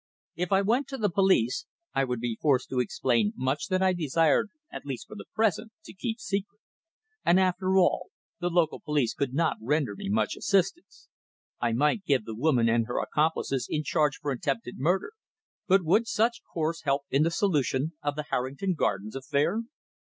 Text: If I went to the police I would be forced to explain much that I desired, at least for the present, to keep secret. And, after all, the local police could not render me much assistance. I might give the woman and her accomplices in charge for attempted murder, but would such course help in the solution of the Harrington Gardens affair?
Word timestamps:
If 0.35 0.51
I 0.51 0.63
went 0.63 0.87
to 0.87 0.97
the 0.97 1.11
police 1.11 1.67
I 1.93 2.05
would 2.05 2.19
be 2.19 2.39
forced 2.41 2.69
to 2.69 2.79
explain 2.79 3.33
much 3.35 3.67
that 3.67 3.83
I 3.83 3.93
desired, 3.93 4.49
at 4.71 4.83
least 4.83 5.05
for 5.07 5.13
the 5.15 5.25
present, 5.35 5.73
to 5.85 5.93
keep 5.93 6.19
secret. 6.19 6.59
And, 7.23 7.39
after 7.39 7.77
all, 7.77 8.09
the 8.39 8.49
local 8.49 8.79
police 8.79 9.13
could 9.13 9.31
not 9.35 9.57
render 9.61 9.95
me 9.95 10.09
much 10.09 10.35
assistance. 10.35 11.07
I 11.59 11.73
might 11.73 12.03
give 12.03 12.25
the 12.25 12.33
woman 12.33 12.67
and 12.67 12.87
her 12.87 12.97
accomplices 12.99 13.67
in 13.69 13.83
charge 13.83 14.15
for 14.15 14.31
attempted 14.31 14.79
murder, 14.79 15.11
but 15.67 15.83
would 15.85 16.07
such 16.07 16.41
course 16.51 16.81
help 16.81 17.03
in 17.11 17.21
the 17.21 17.29
solution 17.29 17.93
of 18.01 18.15
the 18.15 18.25
Harrington 18.31 18.73
Gardens 18.73 19.15
affair? 19.15 19.61